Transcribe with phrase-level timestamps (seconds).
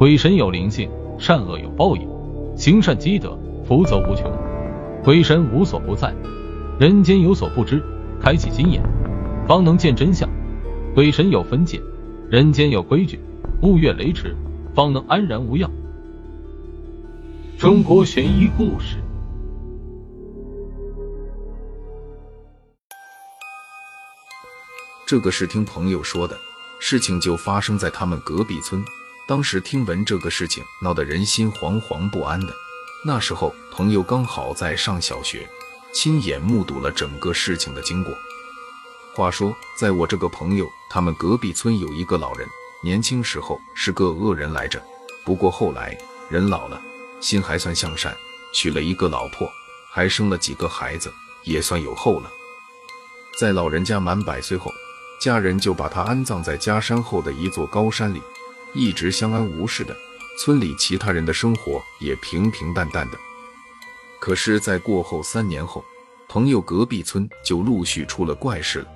[0.00, 2.08] 鬼神有灵性，善恶有报应，
[2.56, 4.32] 行善积德，福泽无穷。
[5.04, 6.14] 鬼神无所不在，
[6.78, 7.82] 人间有所不知，
[8.18, 8.82] 开启心眼，
[9.46, 10.26] 方能见真相。
[10.94, 11.78] 鬼神有分界，
[12.30, 13.20] 人间有规矩，
[13.60, 14.34] 勿越雷池，
[14.74, 15.70] 方能安然无恙。
[17.58, 18.96] 中国悬疑故事。
[25.06, 26.34] 这个是听朋友说的，
[26.80, 28.82] 事情就发生在他们隔壁村。
[29.30, 32.52] 当时听闻这个事情，闹得人心惶惶不安的。
[33.04, 35.48] 那时候，朋友刚好在上小学，
[35.92, 38.12] 亲眼目睹了整个事情的经过。
[39.14, 42.48] 话说，在我这个朋友他们隔壁村有一个老人，
[42.82, 44.82] 年轻时候是个恶人来着。
[45.24, 45.96] 不过后来
[46.28, 46.82] 人老了，
[47.20, 48.12] 心还算向善，
[48.52, 49.48] 娶了一个老婆，
[49.92, 51.08] 还生了几个孩子，
[51.44, 52.28] 也算有后了。
[53.38, 54.72] 在老人家满百岁后，
[55.20, 58.20] 家人就把他安葬在家山后的一座高山里，
[58.74, 59.96] 一直相安无事的。
[60.38, 63.18] 村里其他人的生活也平平淡淡的，
[64.18, 65.84] 可是，在过后三年后，
[66.30, 68.86] 朋友隔壁村就陆续出了怪事了，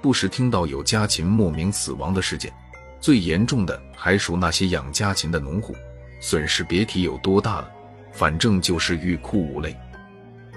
[0.00, 2.52] 不时听到有家禽莫名死亡的事件，
[3.00, 5.74] 最严重的还属那些养家禽的农户，
[6.20, 7.68] 损失别提有多大了，
[8.12, 9.76] 反正就是欲哭无泪。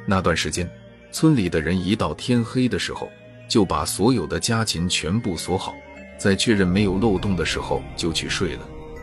[0.05, 0.69] 那段时间，
[1.11, 3.09] 村里的人一到天黑的时候，
[3.49, 5.73] 就把所有的家禽全部锁好，
[6.17, 8.61] 在确认没有漏洞的时候就去睡了，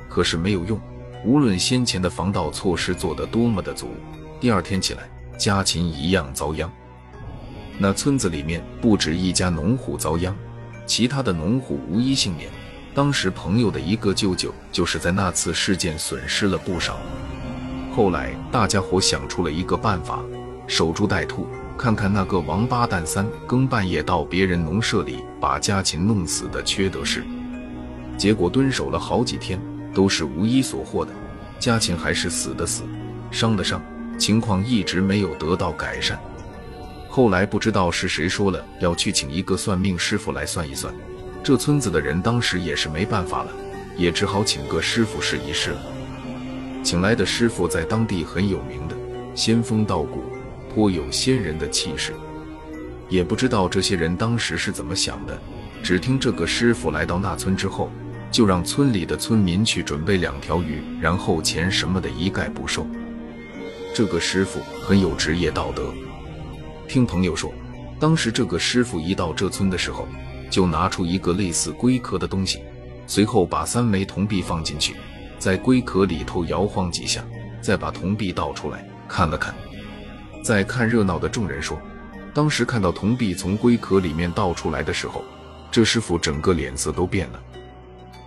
[0.09, 0.81] 可是没有用。
[1.25, 3.91] 无论先前的防盗措施做得多么的足，
[4.41, 6.71] 第二天起来，家禽一样遭殃。
[7.79, 10.37] 那村子里面不止一家农户遭殃，
[10.85, 12.51] 其他的农户无一幸免。
[12.95, 16.99] 当时朋友的一个舅舅就是在那次事件损失了不少。
[17.95, 20.23] 后来大家伙想出了一个办法，
[20.67, 27.25] 守株待兔，看看那个王八蛋三更半夜到别人农舍里把家禽弄死的缺德事。
[28.17, 29.61] 结果蹲守了好几天。
[29.95, 31.13] 都是无一所获的，
[31.59, 32.83] 家禽还是死的死，
[33.31, 33.79] 伤的伤，
[34.17, 36.19] 情况一直没有得到改善。
[37.11, 40.95] 后来不知道是谁说了要去请一个算命师傅来算一算，
[41.45, 43.53] 这村子的人当时也是没办法了，
[43.99, 45.83] 也只好请个师傅试一试了。
[46.83, 48.97] 请来的师傅在当地很有名的，
[49.35, 50.25] 仙风道骨，
[50.75, 52.13] 颇有仙人的气势。
[53.09, 55.39] 也不知道这些人当时是怎么想的，
[55.83, 57.91] 只听这个师傅来到那村之后。
[58.31, 62.87] 就让村里的村民去准备两条鱼，然后钱什么的一概不收。
[63.95, 65.93] 这个师傅很有职业道德。
[66.89, 67.53] 听朋友说，
[68.01, 70.09] 当时这个师傅一到这村的时候，
[70.49, 72.63] 就拿出一个类似龟壳的东西，
[73.07, 74.97] 随后把三枚铜币放进去，
[75.39, 77.23] 在龟壳里头摇晃几下，
[77.61, 79.55] 再把铜币倒出来看了看。
[80.43, 81.81] 在看热闹的众人说，
[82.35, 85.25] 当时看到铜币从龟壳里面倒出来的时候，
[85.71, 87.41] 这师傅整个脸色都变了。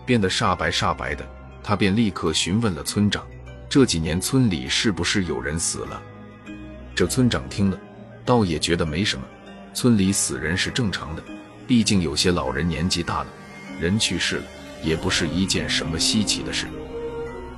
[0.06, 1.28] 变得煞白煞白的，
[1.62, 3.26] 他便立刻询问了村长
[3.68, 6.02] ：“这几年村里是不是有人死了？”
[6.96, 7.78] 这村长听了，
[8.24, 9.26] 倒也觉得没什么，
[9.74, 11.24] 村里死人是正常的，
[11.68, 13.28] 毕竟有些老人年纪大了，
[13.80, 14.44] 人去世了，
[14.82, 16.68] 也不是一件什么稀奇的事。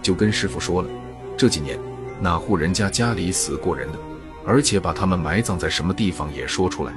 [0.01, 0.89] 就跟师傅说了，
[1.37, 1.77] 这几年
[2.19, 3.99] 哪户人家家里死过人的，
[4.47, 6.93] 而且把他们埋葬在什么地方也说出来。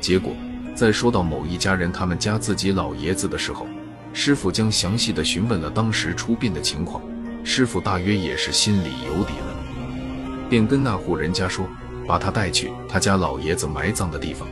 [0.00, 0.32] 结果
[0.74, 3.66] 在说到某一家人他们家自己老爷子的时候，
[4.14, 7.02] 师傅将详细的询问了当时出殡的情况，
[7.44, 11.68] 师傅大约也是心里有底了，便跟那户人家说，
[12.06, 14.48] 把他带去他家老爷子埋葬的地方。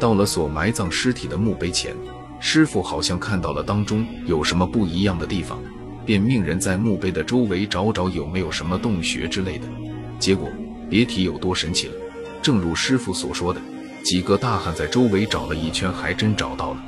[0.00, 1.94] 到了所埋葬尸体的墓碑前，
[2.40, 5.58] 师傅好像看到了当中有什么不一样的地方，
[6.04, 9.66] 便命人在墓碑的周围找找有没有什么洞穴之类的。
[10.18, 10.48] 结果
[10.94, 11.94] 别提有多神奇了，
[12.40, 13.60] 正如师傅所说的，
[14.04, 16.80] 几个大汉在周围找了一圈，还真找到了。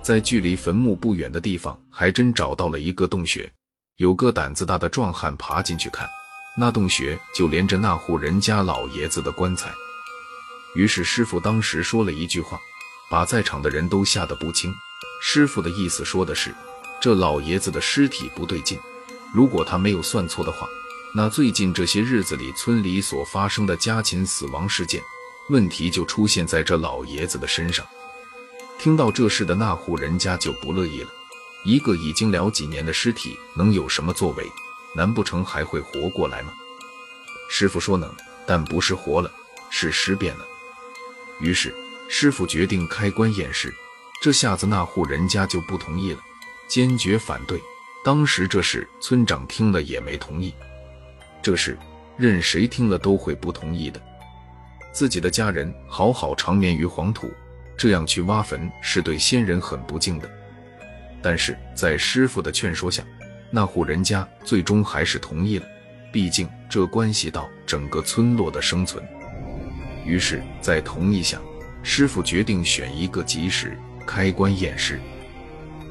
[0.00, 3.52] 在距离坟墓不远的地方，还真找到了一个洞穴。
[3.98, 6.08] 有个胆子大的壮汉爬进去看，
[6.56, 9.70] 那洞穴就连着那户人家老爷子的棺材。
[10.74, 12.58] 于是师傅当时说了一句话，
[13.10, 14.72] 把在场的人都吓得不轻。
[15.20, 16.54] 师傅的意思说的是，
[16.98, 18.78] 这老爷子的尸体不对劲。
[19.34, 20.66] 如果他没有算错的话，
[21.14, 25.02] 那最近这些日子里村里所发生的家禽死亡事件，
[25.50, 27.86] 问题就出现在这老爷子的身上。
[28.78, 31.10] 听到这事的那户人家就不乐意了。
[31.64, 34.50] 一个已经了几年的尸体能有什么作为？
[34.96, 36.52] 难不成还会活过来吗？
[37.50, 38.10] 师傅说能，
[38.46, 39.30] 但不是活了，
[39.70, 40.46] 是尸变了。
[41.40, 41.74] 于是
[42.08, 43.72] 师傅决定开棺验尸。
[44.22, 46.20] 这下子那户人家就不同意了，
[46.68, 47.60] 坚决反对。
[48.02, 50.54] 当时这事村长听了也没同意。
[51.42, 51.76] 这事
[52.16, 54.00] 任谁听了都会不同意的。
[54.92, 57.30] 自己的家人好好长眠于黄土。
[57.74, 60.30] 这样去挖坟是对先人很不敬的，
[61.20, 63.02] 但是在师傅的劝说下，
[63.50, 65.66] 那户人家最终还是同意了，
[66.12, 69.02] 毕竟这关系到整个村落的生存。
[70.04, 71.40] 于是，在同意下，
[71.82, 75.00] 师傅决定选一个吉时开棺验尸。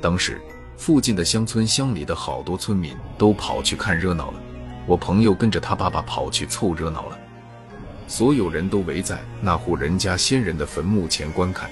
[0.01, 0.39] 当时，
[0.77, 4.41] 附近的乡村乡里的好多村民都跑去看热闹了，
[4.85, 7.17] 我朋友跟着他爸爸跑去凑热闹了。
[8.07, 11.69] 所有人都围在那户人家先人的坟墓前观看。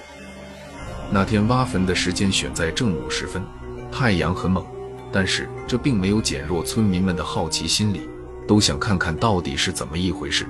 [1.11, 3.43] 那天挖坟的时间选在正午时分，
[3.91, 4.65] 太阳很猛，
[5.11, 8.07] 但是这并没有减弱村民们的好奇心理，
[8.47, 10.45] 都想看看到底是怎么一回事。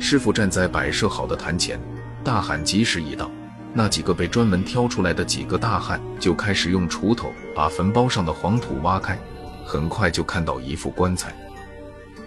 [0.00, 1.78] 师傅站在摆设好的坛前，
[2.24, 3.30] 大喊：“吉时已到！”
[3.74, 9.16] 那几个被专门挑出来的几个大汉就开始用锄头把坟包上的黄土挖开，
[9.64, 11.32] 很快就看到一副棺材。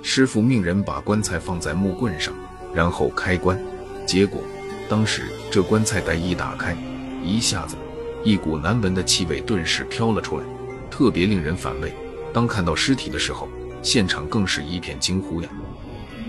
[0.04, 2.34] 师傅命人把棺材放在木棍上，
[2.74, 3.60] 然后开棺。
[4.06, 4.42] 结果，
[4.90, 6.76] 当时这棺材袋一打开，
[7.24, 7.76] 一下子
[8.24, 10.46] 一股难闻的气味顿时飘了出来，
[10.90, 11.94] 特别令人反胃。
[12.34, 13.48] 当看到尸体的时候，
[13.84, 15.50] 现场更是一片惊呼呀！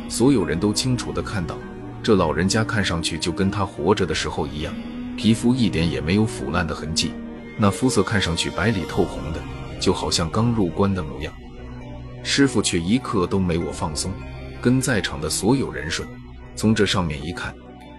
[0.09, 1.57] 所有人都清楚地看到，
[2.03, 4.75] 这老人家看上去就跟他活着的时候一样，
[5.17, 7.13] 皮肤一点也没有腐烂的痕迹，
[7.57, 9.41] 那肤色看上去白里透红的，
[9.81, 11.33] 就好像刚入棺的模样。
[12.23, 14.13] 师傅却一刻都没我放松，
[14.61, 16.05] 跟在场的所有人说
[16.57, 17.55] ：“从这上面一看，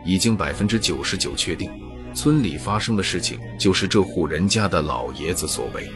[0.05, 1.69] 已经百分之九十九确定，
[2.13, 5.91] 村里发生的事情就是这户人家的老爷子所为，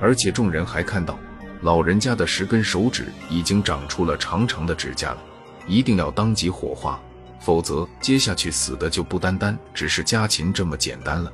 [0.00, 1.18] 而且众人还看到。”
[1.62, 5.22] 老人家的十根手指已经长出了长长的指甲了，
[5.64, 7.00] 一定要当即火化，
[7.38, 11.32] 否则接下去死的就不单单只是家禽这么简单了。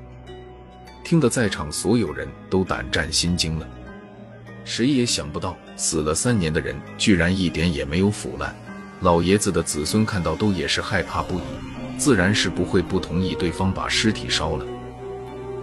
[1.02, 3.66] 听得在场所有人都胆战心惊了，
[4.68, 8.54] 谁也想不到死了三年的人居然一点也没有腐烂。
[9.00, 11.42] 老爷子的子孙看到都也是害怕不已，
[11.96, 14.66] 自然是不会不同意对方把尸体烧了。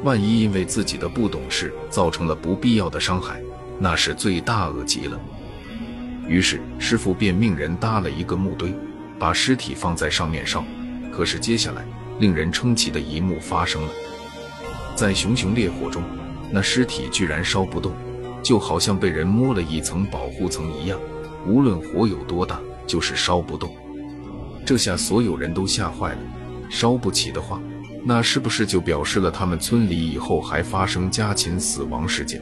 [0.01, 3.39] 万一因为自己的不懂事造成了不必要的伤害。
[3.77, 5.19] 那是罪大恶极了。
[6.27, 8.73] 于是师傅便命人搭了一个木堆，
[9.19, 10.65] 把尸体放在上面烧。
[11.11, 11.85] 可是接下来
[12.17, 13.89] 令人称奇的一幕发生了，
[14.95, 16.01] 在熊熊烈火中，
[16.49, 17.93] 那尸体居然烧不动，
[18.45, 20.99] 就好像被人摸了一层保护层一样。
[21.47, 23.75] 无论火有多大，就是烧不动。
[24.63, 26.19] 这下所有人都吓坏了。
[26.69, 27.59] 烧不起的话，
[28.03, 32.41] 那是不是就表示了他们村里以后还发生家禽死亡事件？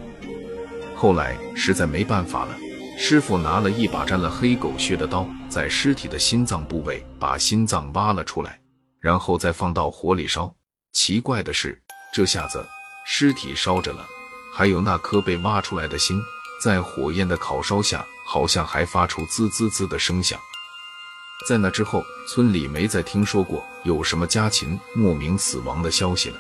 [0.96, 2.58] 后来实在没办法了，
[2.98, 8.60] 师傅拿了一把沾了黑狗血的刀，在尸体的心脏部位把心脏挖了出来，
[9.00, 10.54] 然后再放到火里烧。
[10.94, 11.82] 奇怪的是，
[12.14, 12.66] 这下子
[13.06, 14.06] 尸体烧着了，
[14.56, 16.22] 还有那颗被挖出来的心，
[16.62, 20.40] 在火焰的烤烧下，好像还发出滋滋滋的声响。
[21.48, 26.40] 在那之后，村里没再听说过有什么家禽莫名死亡的消息了。